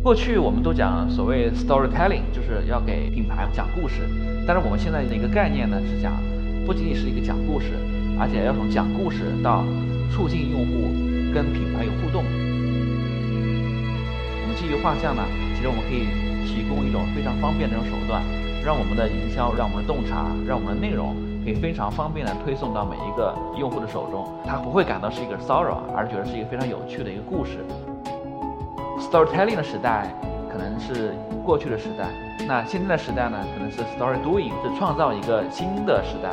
[0.00, 4.02] 过去我们都讲所谓 storytelling，就是要给品牌讲故事。
[4.46, 6.14] 但是我们现在的一个概念呢，是讲
[6.64, 7.72] 不仅仅是一个讲故事，
[8.18, 9.64] 而且要从讲故事到
[10.10, 10.88] 促进用户
[11.34, 12.24] 跟品牌有互动。
[14.40, 15.22] 我们基于画像呢，
[15.54, 16.06] 其实我们可以
[16.46, 18.22] 提供一种非常方便的这种手段，
[18.64, 27.58] 让我们的营销、让我们的洞察、让我们的内容可以非常方便的推送到每一个用户的手中，他不会感到是一个骚扰，而觉得是一个非常有趣的一个故事。
[29.10, 30.06] Storytelling 的时代
[30.52, 32.10] 可能是过去的时代，
[32.46, 36.30] 那现在的时代呢，可能是 Story Doing，是创造一个新的时代。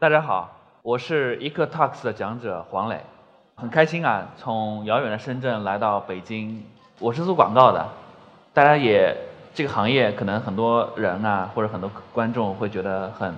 [0.00, 3.00] 大家好，我是 EcoTalks 的讲者黄磊，
[3.56, 6.64] 很开心啊，从遥远的深圳来到北京。
[7.00, 7.84] 我是做广告的，
[8.54, 9.12] 大家也
[9.52, 13.34] 这个行业可能很多人啊，或者很多观众会觉得很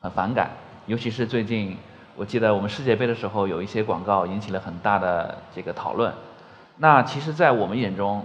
[0.00, 0.50] 很反感，
[0.86, 1.76] 尤其是最近，
[2.14, 6.14] 我记得我们世界杯的时候，有一些广告引起了很大的这个讨论。
[6.76, 8.24] 那其实，在我们眼中，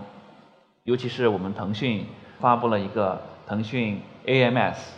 [0.84, 2.06] 尤其是我们腾讯
[2.40, 4.97] 发布了一个腾讯 AMS。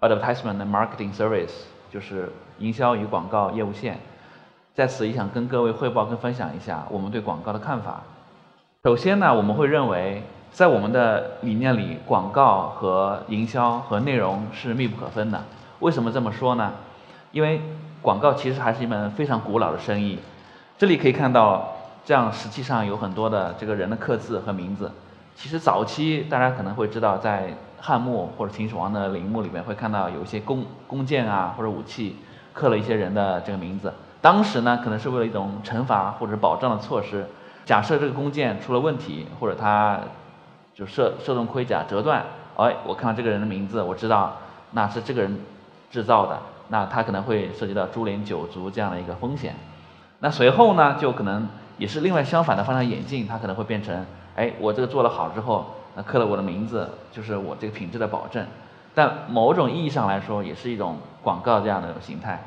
[0.00, 3.98] Advertisement 的 Marketing Service 就是营销与广告业务线，
[4.74, 8.02] 在此也想跟各位汇报跟分享一下我们对广告的看法。
[8.84, 15.42] 首先呢，我们会认为在我们的理念里，广告和营销和内容是密不可分的。
[15.80, 16.72] 为什么这么说呢？
[17.32, 17.60] 因为
[18.00, 20.18] 广告其实还是一门非常古老的生意。
[20.78, 21.72] 这里可以看到，
[22.04, 24.90] 这样实际上有很多的这个人的刻字和名字。
[25.38, 27.54] 其实早期大家可能会知道在。
[27.80, 32.16] 汉墓或者秦始皇的陵墓里面会看到有一些弓弓箭啊或者武器
[32.52, 33.94] 刻了一些人的这个名字。
[34.20, 37.24] 当时呢，可能是为了一种惩罚或者保障的措施。
[37.64, 40.00] 假设这个弓箭出了问题，或者它
[40.74, 42.24] 就射射中盔甲折断，
[42.56, 44.38] 哎，我看到这个人的名字，我知道
[44.72, 45.38] 那是这个人
[45.88, 46.36] 制造的，
[46.70, 49.54] 那他可能会涉及到株连九族这样的一个风险。
[50.18, 51.48] 那随后呢，就可能
[51.78, 54.04] 也是另外相反的方向演进，它可能会变成，
[54.38, 55.66] 哎，我这个做了好之后。
[55.96, 58.46] 那刻了我的名字，就是我这个品质的保证，
[58.94, 62.40] 但某种意义上来说，也是一种广告这样的形态。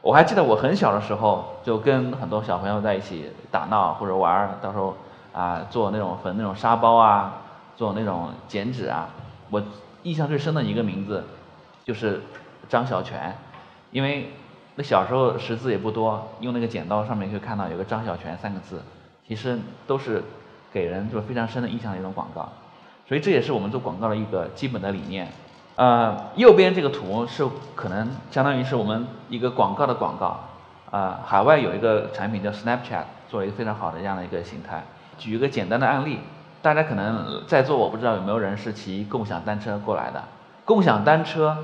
[0.00, 4.94] 我还记得我很小的时候，就跟很多小朋友在一起打闹或者玩儿，到时候
[5.32, 7.38] 啊做那种缝那种沙包啊，
[7.76, 9.08] 做那种剪纸啊。
[9.50, 9.60] 我
[10.04, 11.24] 印象最深的一个名字
[11.84, 12.20] 就是
[12.68, 13.36] 张小泉，
[13.90, 14.30] 因为
[14.76, 18.80] 那小时候识字也不多，用那个剪刀上面可以看到有个张小泉三个字，
[19.26, 19.58] 其实
[19.88, 20.22] 都是
[20.72, 22.48] 给人就非常深的印象的一种广告。
[23.06, 25.28] 所以这也是我们做广告的一个基本的理念。
[25.76, 30.40] 呃，右边这个图是可能相当于是我们一个广告的广告。
[30.90, 34.82] 啊，海外有一个产品叫 Snapchat，做了一个非常好的这样的一个形态。
[35.16, 36.18] 举一个简单的案例，
[36.60, 40.22] 大家可能在座我不知道有没有人是骑共享单车过来的。
[40.66, 41.56] 共享单车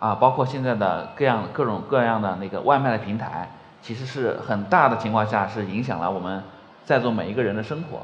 [0.00, 3.48] 啊，包括现在的各样各种各样的那个外卖的平台，
[3.80, 6.42] 其实是很大的情况下是影响了我们
[6.84, 8.00] 在座每一个人的生活。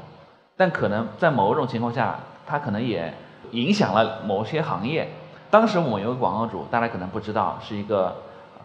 [0.59, 3.13] 但可能在某种情况下，它可能也
[3.51, 5.07] 影响了某些行业。
[5.49, 8.13] 当时我们有个广告主，大家可能不知道，是一个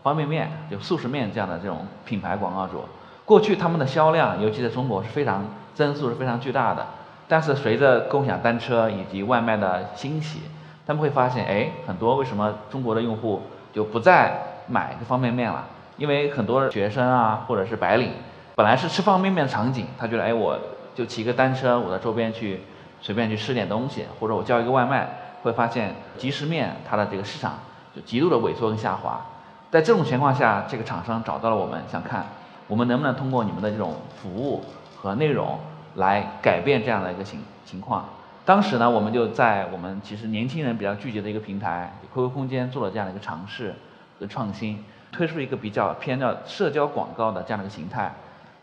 [0.03, 2.83] 方便面，就速食面这样的这种品牌广告主。
[3.25, 6.85] 过去他们的销量，尤其在中国是非常增速是非常巨大的。
[7.29, 10.41] 但是随着共享单车以及外卖的兴起，
[10.85, 13.41] 他们会发现，哎，很多为什么中国的用户
[13.73, 15.65] 就不再买方便面了？
[15.97, 18.11] 因为很多学生啊，或者是白领，
[18.57, 20.59] 本来是吃方便面的场景，他觉得，哎，我
[20.95, 22.61] 就骑个单车，我在周边去。
[23.01, 25.07] 随便去吃点东西，或者我叫一个外卖，
[25.43, 27.59] 会发现即食面它的这个市场
[27.95, 29.21] 就极度的萎缩跟下滑。
[29.71, 32.25] 在这种情况下，这个厂商找到了我们，想看
[32.67, 34.65] 我们能不能通过你们的这种服务
[34.97, 35.59] 和内容
[35.97, 38.09] 来改变这样的一个情情况。
[38.47, 43.75] 当时呢，我们就在我们其实年轻人比较聚集的一个平台 QQ 空间做了这样的一个尝试
[44.19, 44.83] 和创新，
[45.13, 48.15] 推出一个比较偏叫社交广告的这样的一个形态，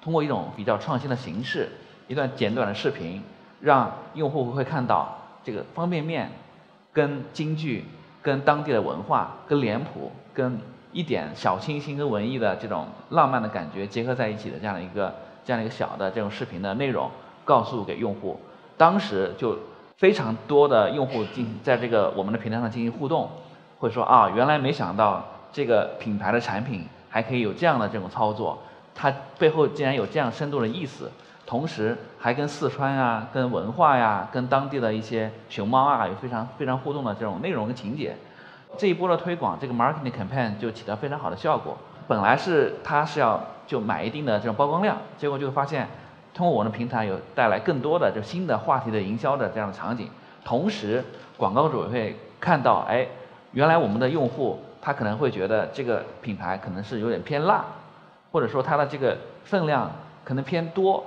[0.02, 1.70] 通过一种比较创新的形式，
[2.12, 3.24] 一段简短的视频。
[3.64, 6.32] 让用户会看到这个方便面，
[6.92, 7.86] 跟京剧、
[8.20, 10.58] 跟当地的文化、跟脸谱、跟
[10.92, 15.14] 一点小清新跟文艺的这种浪漫的感觉结合在一起的这样的一个
[15.46, 17.08] 这样的一个小的这种视频的内容，
[17.46, 18.40] 告诉给用户。
[18.78, 19.56] 当时就
[19.98, 23.30] 非常多的用户进在这个我们的平台上进行互动，
[23.78, 25.24] 会说啊，原来没想到
[25.54, 28.58] 这个品牌的产品还可以有这样的这种操作，
[28.96, 31.12] 它背后竟然有这样深度的意思。
[31.52, 38.16] 同时还跟四川啊、跟文化呀、跟当地的一些熊猫啊有非常非常互动的这种内容跟情节。
[38.78, 41.78] 这一波的推广，这个 marketing campaign 就起到非常好的效果。
[42.08, 43.38] 本来是他是要
[43.68, 45.86] 就买一定的这种曝光量，结果就发现，
[46.34, 50.08] 通过我们的平台有带来更多的就新的话题的营销的这样的场景。
[50.46, 51.04] 同时，
[51.36, 53.06] 广告主也会看到，哎，
[53.52, 57.66] 原来我们的用户他可能会觉得这个品牌可能是有点偏辣，
[58.32, 59.92] 或者说它的这个分量
[60.24, 61.04] 可能偏多，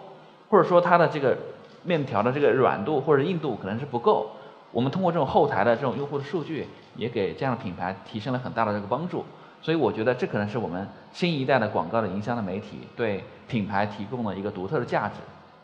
[0.54, 1.36] 或者说它的这个
[1.82, 4.30] 面条的这个软度或者硬度可能是不够。
[4.70, 9.24] 我们通过这种后台的这种用户的数据，也给这样的品牌提升了很大的这个帮助。
[9.60, 15.14] 所以我觉得这可能是我们新一代的广告的营销的媒体对品牌提供了一个独特的价值。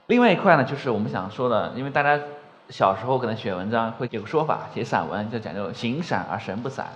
[0.09, 2.21] 另外一块呢，就是我们想说的，因为大家
[2.69, 6.89] 小时候可能写文章会有个说法，写散文就讲究形散而神不散。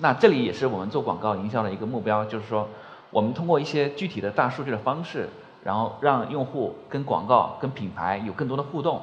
[0.00, 2.68] 那这里也是我们做广告营销的一个目标，就是说
[3.08, 5.30] 我们通过一些具体的大数据的方式，
[5.64, 9.00] 然后让用户跟广告、跟品牌有更多的互动。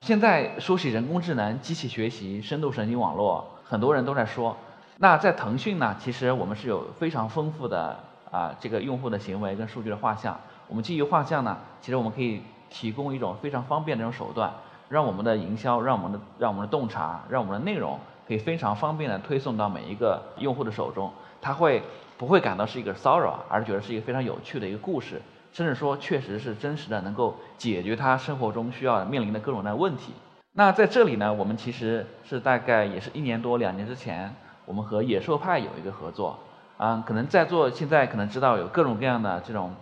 [0.00, 4.56] 现在说起人工智能、机器学习、深度神经网络，很多人都在说。
[4.98, 7.98] 那在腾讯呢，其实我们是有非常丰富的
[8.30, 10.38] 啊这个用户的行为跟数据的画像。
[10.68, 14.52] 我们基于画像呢，其实我们可以提供一种非常方便的这种手段，
[14.88, 21.10] 让我们的营销、让我们的让我们的洞察、让我们的内容可以非常方便的推送到每一个用户的手中。
[21.40, 21.82] 他会
[22.16, 25.20] 不会感到是一个骚扰，而觉得是一个非常有趣的一个故事？
[25.52, 30.14] 甚至说，确实是真实的，能够解决他生活中需要面临的各种的问题。
[30.54, 34.34] 那在这里呢，我们其实是大概也是一年多、两年之前，
[34.64, 36.38] 我们和野兽派有一个合作。
[36.78, 39.72] 啊，可能在座现在可能知道有各种各样的这种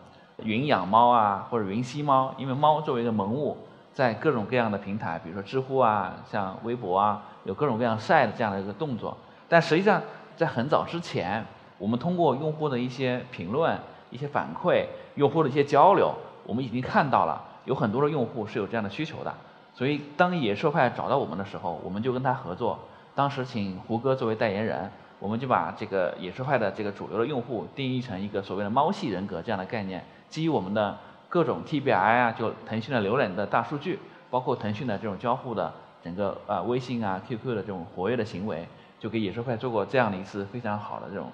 [0.42, 3.56] 云养猫啊，或者云吸猫，因为猫作为一个萌物，
[3.94, 9.16] 在各种各样的平台，比如说知乎啊、像微博啊，有各种各样晒的这样的一个动作。
[9.48, 10.02] 但实际上，
[10.36, 11.44] 在很早之前，
[11.78, 13.78] 我们通过用户的一些评论。
[14.10, 14.84] 一些反馈，
[15.14, 16.14] 用户的一些交流，
[16.44, 19.32] 我们已经看到了有很多的用户是有这样的需求的。
[19.72, 22.78] 所以，当野兽派找到我们的时候，我们就跟他合作。
[23.14, 30.04] 当时请胡歌作为代言人，我们就把这个野兽派的这个主流的用户定义成一个所谓的猫系人格这样的概念。
[30.28, 30.98] 基于我们的
[31.28, 33.98] 各种 TBI 啊，就腾讯的浏览的大数据，
[34.28, 35.72] 包括腾讯的这种交互的
[36.02, 38.66] 整个啊微信啊 QQ 的这种活跃的行为，
[38.98, 41.30] 就给野兽派做过这样的一次非常好的这种。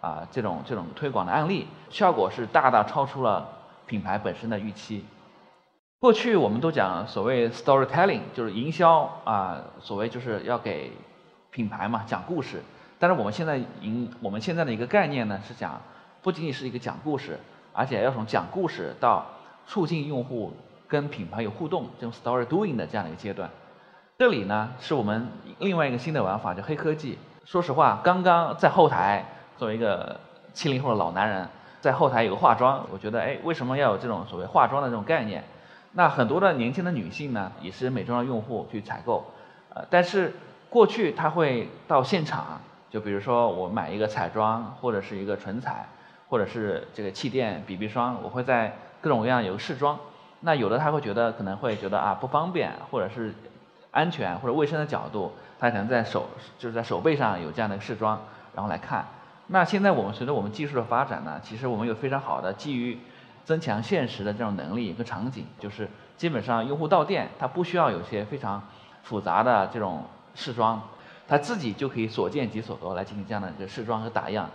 [0.00, 3.46] 啊，这种这种推广的案例效果是大大超出了
[3.86, 5.04] 品牌本身的预期。
[5.98, 10.90] 过去我们都讲所谓 storytelling，就是营销啊，所谓就是要给
[11.50, 12.62] 品牌嘛讲故事。
[12.98, 15.78] 但是我们现在营我们现在的一个概念呢是讲，
[16.22, 17.38] 不仅仅是一个讲故事，
[17.74, 19.26] 而且要从讲故事到
[19.66, 20.54] 促进用户
[20.88, 23.50] 跟品牌有互动，这种 story doing 的这样的一个阶段。
[24.16, 27.18] 这里呢是我们另外一个新的玩法，叫黑科技。
[27.44, 29.26] 说实话，刚刚在后台。
[29.60, 30.18] 作为一个
[30.54, 31.46] 七零后的老男人，
[31.82, 35.44] 在后台有个化妆，我觉得，哎，为什么要有这种所谓化妆的这种概念？
[35.92, 39.22] 那很多的年轻的女性呢，也是美妆的用户去采购，
[39.74, 40.32] 呃，但是
[40.70, 42.58] 过去她会到现场，
[42.88, 45.86] 就比如说我买一个彩妆，或者是一个唇彩，
[46.30, 49.98] 或者是这个气垫 BB 霜，我会在各种各样有个试妆。
[50.40, 53.34] 那有的她会觉得可能会觉得啊不方便，或者是
[53.90, 58.18] 安全或者卫生的角度，她可能在手就是在手背上有这样的试妆，
[58.54, 59.04] 然后来看。
[59.52, 62.96] 那现在我们随着我们技术的发展呢，其实我们有非常好的基于
[63.44, 68.62] 增强现实的这种能力和场景，就是基本上用户到店，他不需要有些非常
[69.02, 70.04] 复杂的这种
[70.36, 70.80] 试装，
[71.26, 74.48] 他自己就可以所见即所得来进行这样的一个试装和打样。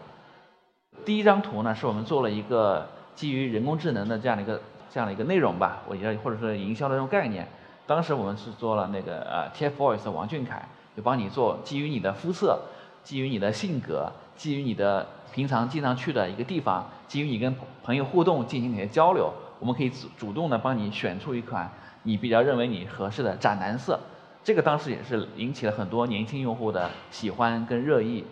[1.03, 7.45] 第一张图呢，是我们做了一个基于人工智能的这样的一个这样的一个内容吧，我觉得或者说营销的这种概念。
[7.85, 10.65] 当时我们是做了那个呃 TFBOYS 王俊凯，
[10.95, 12.61] 就帮你做基于你的肤色，
[13.05, 14.11] 基于你的性格。
[14.35, 19.31] 基于你的平常经常去的一个地方，基于你跟朋友互动进行一些交流，
[19.61, 21.71] 我们可以主主动的帮你选出一款
[22.03, 23.97] 你比较认为你合适的斩男色。
[24.43, 28.25] 这个当时也是引起了很多年轻用户的喜欢跟热议。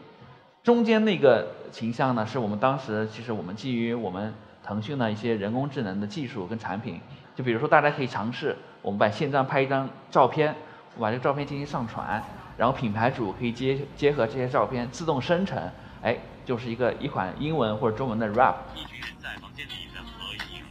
[0.62, 7.00] 中间那个形象呢，是我们当时其实我们基于我们腾讯的一些人工智能的技术跟产品，
[7.34, 10.54] 就比如说大家可以尝试，我们把现在拍一张照片，
[10.98, 12.22] 我把这个照片进行上传，
[12.58, 15.72] 然后品牌主可以结结合这些照片自动生成。
[16.02, 18.56] 哎，就是一个一款英文或者中文的 rap。
[18.76, 20.64] 一群人在房间里面合影，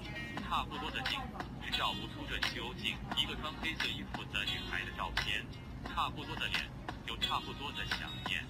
[0.48, 1.18] 差不多的镜，
[1.72, 2.94] 照不出这究竟。
[3.16, 5.40] 一个穿黑色衣服的女孩的照片，
[5.84, 6.60] 差不多的脸，
[7.06, 8.40] 有差不多的想念。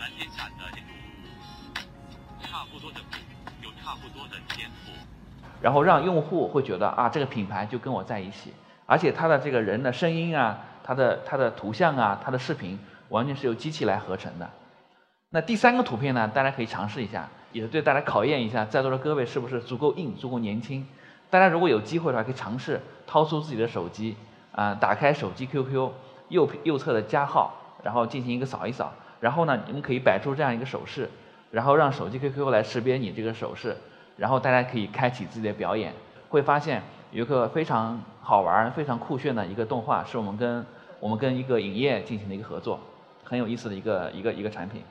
[0.00, 1.80] 蓝天下的建筑，
[2.42, 3.18] 差不多的苦，
[3.62, 4.90] 有差不多的天赋。
[5.60, 8.52] 然后让用户会觉得啊，这个品牌就跟我在一起，
[8.84, 14.48] 而且他的这个人的声音啊，他的他的图像啊，他的视频，完全是由机器来合成的。
[15.30, 16.28] 那第三个图片呢？
[16.28, 20.86] 大家可以尝试一下，也是对大家考验一下，在座的各位是不是足够硬、足够年轻。
[21.30, 24.14] 大家如果有机会的话，可以尝试掏出自己的手机，
[24.52, 25.90] 啊，打开手机 QQ
[26.28, 31.08] 右右侧的加号，然后进行一个扫一扫，然后呢，你们可以摆出这样一个手势，
[31.50, 33.74] 然后让手机 QQ 来识别你这个手势，
[34.18, 35.94] 然后大家可以开启自己的表演，
[36.28, 40.64] 会发现有一个非常好玩、非常酷炫的一个动画，是我们跟
[41.00, 42.78] 我们跟一个影业进行的一个合作，
[43.24, 44.82] 很有意思的一个一个一个产品。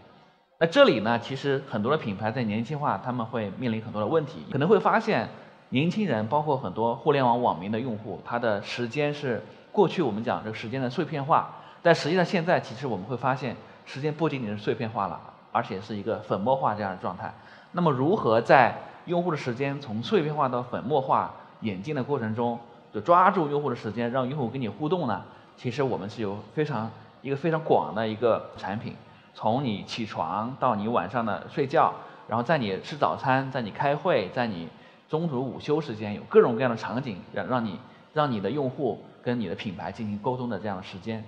[0.59, 5.27] 那这里呢，其实很多的品牌在年轻化，他们会面临很多的问题，可能会发现。
[5.73, 11.50] 年轻人，包括很多互联网网民的用户，他的时间是过去我们讲这个时间的碎片化，
[11.81, 15.17] 但实际上现在其实我们会发现，时间不仅仅是碎片化了，
[15.53, 17.33] 而且是一个粉末化这样的状态。
[17.71, 22.59] 那么如何在用户的时间从碎片化到粉末化演进的过程中，
[22.93, 25.24] 就抓住用户的时间，让用户跟你互动呢？
[25.55, 26.89] 其实我们是有非常
[27.21, 28.95] 一个非常广的一个产品，
[29.33, 31.93] 从你起床到你晚上的睡觉，
[32.27, 34.67] 然后在你吃早餐，在你开会，在你
[35.07, 37.79] 中途午休时间有各种各样的场景，让让你
[38.13, 41.24] 让你的用户跟你的品牌进行沟通的这样的时间。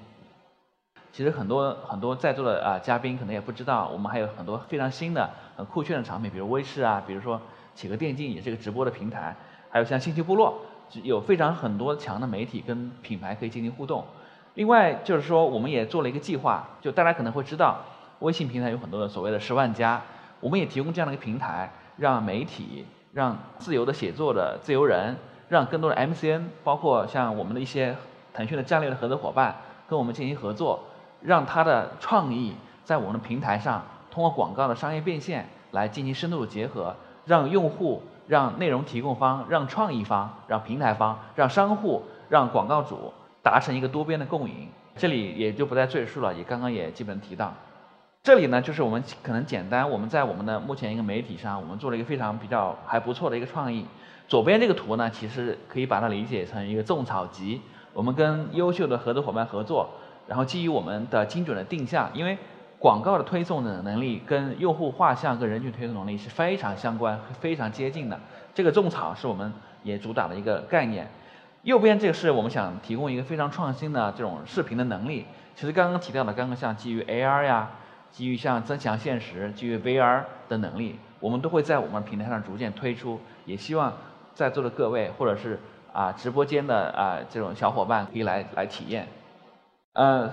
[1.11, 7.39] 其实很多很多在座的啊嘉宾可能也不知道，我们还有很多非常新的很酷炫的产品，比如微视啊，比如说
[7.75, 9.35] 企鹅电竞也是一个直播的平台，
[9.69, 10.59] 还有像信息部落，
[11.01, 14.05] 有非常很多强的媒体跟品牌可以进行互动。
[14.53, 17.81] 另外就是说，我们也做了一个计划，就大家可能会知道，
[18.19, 20.01] 微信平台有很多的所谓的十万加，
[20.39, 22.85] 我们也提供这样的一个平台，让媒体。
[23.13, 25.15] 让自由的写作的自由人，
[25.47, 27.95] 让更多的 MCN，包括像我们的一些
[28.33, 29.55] 腾讯的战略的合作伙伴，
[29.87, 30.79] 跟我们进行合作，
[31.21, 36.95] 让他的创意在我们的平台上，通过广告的商业变现来进行深度的结合，
[37.25, 44.67] 让用户、让内容提供方、让创意方、让平台方、让商户、让广告主达成一个多边的共赢。
[44.95, 47.53] 这里也就不再赘述了，也刚刚也基本提到。
[48.21, 53.85] 这里呢，就是我们可能简单，我们在我们的目前一个媒体上，我们做了一个非常比较还不错的一个创意。
[54.27, 57.59] 左边这个图呢，其实可以把它理解成一个种草集。
[57.91, 59.89] 我们跟优秀的合作伙伴合作，
[60.25, 62.37] 然后基于我们的精准的定向，因为
[62.83, 68.19] 广告的推送的能力跟用户画像跟人群推送能力是非常相关、非常接近的。
[68.53, 71.09] 这个种草是我们也主打的一个概念。
[71.61, 75.25] 右边这个是我们想提供一个非常创新的这种视频的能力。
[75.55, 77.71] 其实刚刚提到的，刚刚像基于 AR 呀。
[78.11, 83.19] 基于像增强现实、基于 VR 的能力，我们都会在我们平台上逐渐推出。
[83.45, 83.91] 也希望
[84.35, 85.59] 在座的各位，或者是
[85.91, 89.07] 啊直播间的啊这种小伙伴可以来来体验。
[89.93, 90.29] 呃，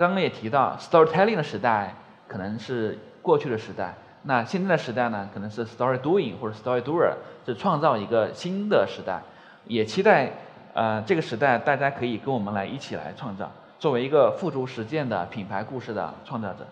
[0.00, 1.94] 刚刚也提到，storytelling 的时代
[2.26, 7.12] 可能是过去的时代，那现在的时代呢，可能是 story doing 或者 story doer，
[7.44, 9.20] 是创造一个新的时代。
[9.66, 10.32] 也期待
[10.72, 16.66] 呃这个时代大家可以跟我们来一起来创造，作为一个付诸实践的品牌故事的创造者。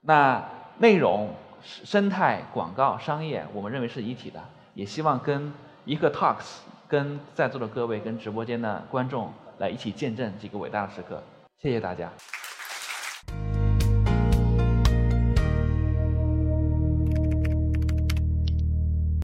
[0.00, 0.44] 那
[0.78, 1.30] 内容、
[1.62, 4.40] 生态、广告、商业，我们认为是一体的，
[4.74, 5.52] 也希望跟
[5.84, 6.56] 一个 Talks，
[6.88, 11.22] 跟在座的各位、跟直播间的观众来一起见证这个伟大的时刻。
[11.62, 12.10] 谢谢大家。